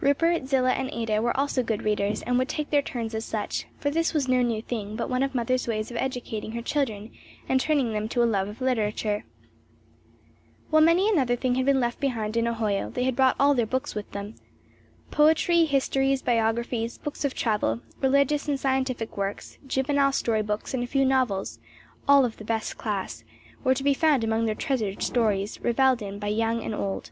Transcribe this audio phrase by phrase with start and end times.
[0.00, 3.66] Rupert, Zillah and Ada were also good readers, and would take their turns as such;
[3.76, 6.62] for this was no new thing, but one of the mother's ways of educating her
[6.62, 7.10] children
[7.46, 9.26] and training them to a love of literature.
[10.70, 13.66] While many another thing had been left behind in Ohio, they had brought all their
[13.66, 14.36] books with them.
[15.10, 20.86] Poetry, histories, biographies, books of travel, religious and scientific works, juvenile story books and a
[20.86, 21.58] few novels,
[22.08, 23.24] all of the best class,
[23.62, 26.60] were to be found among their treasured stores, reveled in by old and young.
[26.62, 27.10] Mr.